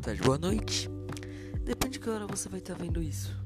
[0.00, 0.88] tarde, boa noite.
[1.62, 3.36] Depende de que hora você vai estar vendo isso.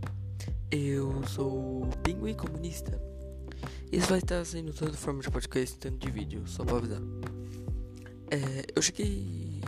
[0.70, 3.00] Eu sou o Pinguim Comunista.
[3.90, 7.02] Isso vai estar sendo toda forma de podcast, tanto de vídeo, só pra avisar.
[8.30, 9.62] É, eu cheguei.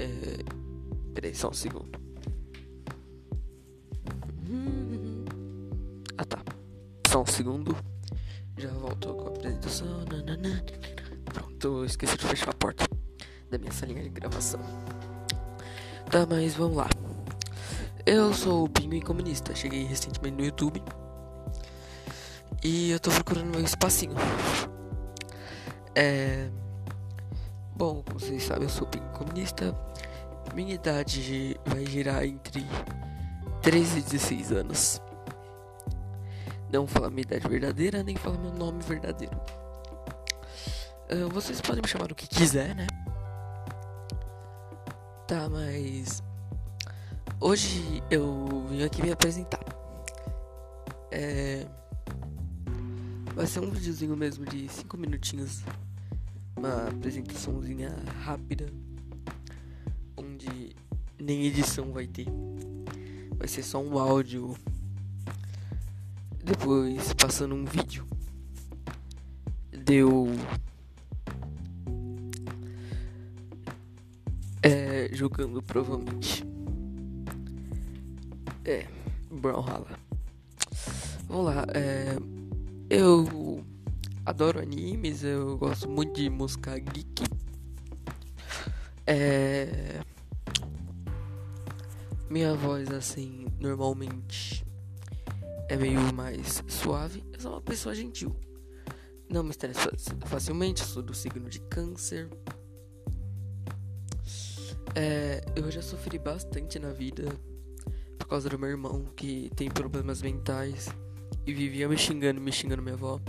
[0.00, 0.44] É,
[1.14, 1.90] peraí, só um segundo.
[6.16, 6.42] Ah tá.
[7.08, 7.76] Só um segundo.
[8.56, 10.04] Já volto com a apresentação.
[11.24, 12.97] Pronto, esqueci de fechar a porta
[13.50, 14.60] da minha salinha de gravação.
[16.10, 16.88] Tá, mas vamos lá.
[18.04, 19.54] Eu sou o Pinguim Comunista.
[19.54, 20.82] Cheguei recentemente no YouTube.
[22.64, 24.14] E eu tô procurando meu espacinho.
[25.94, 26.48] É.
[27.76, 29.74] Bom, como vocês sabem, eu sou o Pinguim Comunista.
[30.54, 32.66] Minha idade vai girar entre
[33.62, 35.02] 13 e 16 anos.
[36.72, 39.38] Não fala minha idade verdadeira, nem fala meu nome verdadeiro.
[41.10, 42.86] Uh, vocês podem me chamar o que quiser, né?
[45.28, 46.22] Tá, mas.
[47.38, 49.62] Hoje eu vim aqui me apresentar.
[51.10, 51.66] É.
[53.34, 55.62] Vai ser um videozinho mesmo de 5 minutinhos.
[56.56, 58.72] Uma apresentaçãozinha rápida.
[60.16, 60.74] Onde
[61.20, 62.26] nem edição vai ter.
[63.36, 64.56] Vai ser só um áudio.
[66.42, 68.06] Depois passando um vídeo.
[69.84, 70.26] Deu
[74.68, 76.44] É, jogando provavelmente.
[78.64, 78.86] É,
[79.30, 79.98] Brawlhalla.
[81.26, 82.16] Vamos lá, é,
[82.90, 83.64] eu
[84.24, 87.24] adoro animes, eu gosto muito de música geek.
[89.06, 90.00] É,
[92.30, 94.66] minha voz, assim, normalmente
[95.68, 97.24] é meio mais suave.
[97.32, 98.34] Eu sou uma pessoa gentil.
[99.30, 99.90] Não me estresso
[100.26, 102.28] facilmente, sou do signo de câncer.
[104.94, 107.24] É, eu já sofri bastante na vida
[108.18, 110.88] por causa do meu irmão que tem problemas mentais
[111.46, 113.20] e vivia me xingando, me xingando minha avó.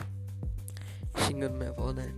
[1.25, 2.13] Xingando minha avó, né?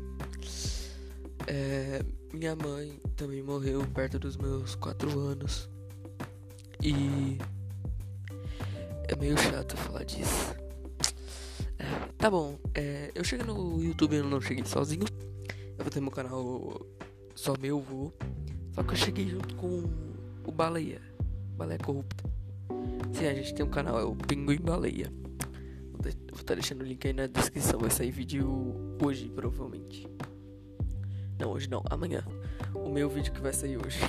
[1.48, 2.04] É,
[2.34, 5.70] minha mãe também morreu perto dos meus 4 anos.
[6.82, 7.38] E
[9.08, 10.56] é meio chato falar disso.
[11.78, 11.84] É,
[12.18, 15.06] tá bom, é, eu cheguei no YouTube, eu não cheguei sozinho.
[15.78, 16.82] Eu vou ter meu canal
[17.36, 18.14] só meu voo.
[18.74, 19.84] Só que eu cheguei junto com
[20.46, 21.02] o Baleia.
[21.58, 22.24] Baleia Corrupta.
[23.14, 25.12] Sim, a gente tem um canal, é o Pinguim Baleia.
[25.92, 27.80] Vou estar tá deixando o link aí na descrição.
[27.80, 30.08] Vai sair vídeo hoje, provavelmente.
[31.38, 32.24] Não, hoje não, amanhã.
[32.74, 34.00] O meu vídeo que vai sair hoje.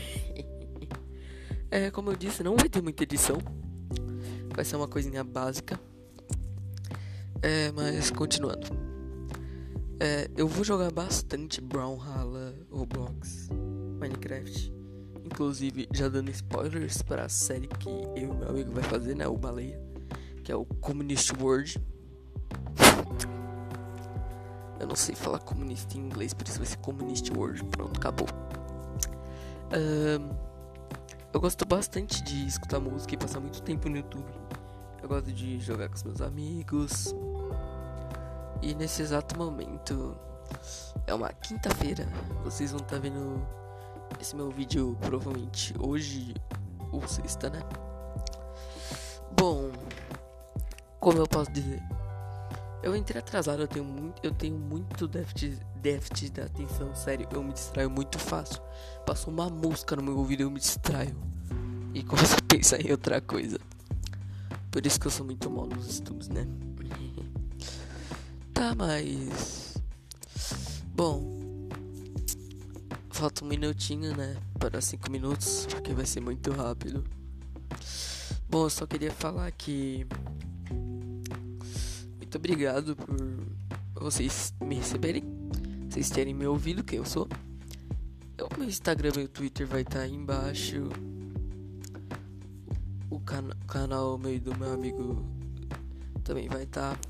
[1.71, 3.39] é, como eu disse, não vai ter muita edição.
[4.55, 5.79] Vai ser uma coisinha básica.
[7.43, 8.69] É, mas continuando.
[9.99, 13.49] É, eu vou jogar bastante Brawlhalla, Roblox.
[14.03, 14.73] Minecraft.
[15.25, 19.27] Inclusive, já dando spoilers para a série que eu e meu amigo vai fazer, né?
[19.29, 19.81] O Baleia,
[20.43, 21.81] que é o Communist World.
[24.81, 27.65] Eu não sei falar comunista em inglês, por isso vai ser Communist World.
[27.67, 28.27] Pronto, acabou.
[29.73, 30.35] Um,
[31.33, 34.27] eu gosto bastante de escutar música e passar muito tempo no YouTube.
[35.01, 37.15] Eu gosto de jogar com os meus amigos.
[38.61, 40.17] E nesse exato momento,
[41.07, 42.07] é uma quinta-feira,
[42.45, 43.62] vocês vão estar tá vendo
[44.21, 46.35] esse meu vídeo provavelmente hoje
[46.91, 47.61] ou sexta, né?
[49.37, 49.71] Bom,
[51.01, 51.83] como eu posso dizer?
[52.83, 57.43] Eu entrei atrasado, eu tenho muito, eu tenho muito déficit, déficit da atenção, sério, eu
[57.43, 58.61] me distraio muito fácil.
[59.07, 61.17] Passou uma mosca no meu ouvido, eu me distraio
[61.95, 63.59] e começo a pensar em outra coisa.
[64.71, 66.47] Por isso que eu sou muito mal nos estudos, né?
[68.53, 69.77] tá, mas
[70.95, 71.42] bom,
[73.23, 74.37] falta um minutinho, né?
[74.59, 77.05] Para cinco minutos, porque vai ser muito rápido.
[78.51, 80.05] Bom, eu só queria falar que.
[82.17, 85.23] Muito obrigado por vocês me receberem,
[85.89, 87.29] vocês terem me ouvido, quem eu sou.
[88.41, 90.89] O meu Instagram e o Twitter vai estar tá aí embaixo.
[93.09, 95.25] O can canal meio do meu amigo
[96.25, 96.97] também vai estar.
[96.97, 97.01] Tá.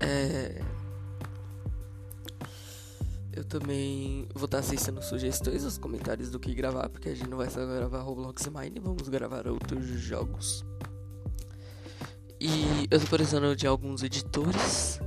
[0.00, 0.81] É.
[3.32, 7.38] Eu também vou estar assistindo sugestões nos comentários do que gravar, porque a gente não
[7.38, 10.64] vai só gravar Roblox Mine, vamos gravar outros jogos.
[12.38, 15.00] E eu tô precisando de alguns editores.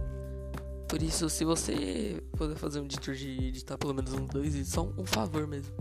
[0.87, 4.89] Por isso, se você puder fazer um editor de editar pelo menos uns dois, só
[4.97, 5.75] um favor mesmo.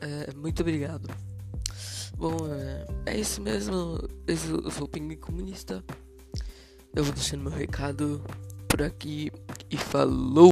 [0.00, 1.08] É, muito obrigado.
[2.16, 3.98] Bom, é, é isso mesmo.
[4.26, 5.84] Eu sou o Pinguim Comunista.
[6.94, 8.22] Eu vou deixando meu recado
[8.68, 9.30] por aqui
[9.70, 10.49] e falou!